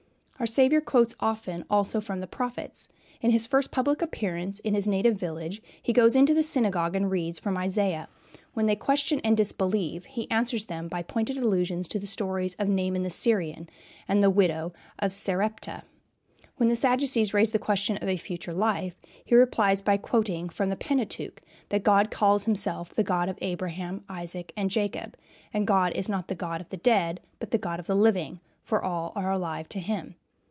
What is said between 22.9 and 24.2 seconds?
the God of Abraham,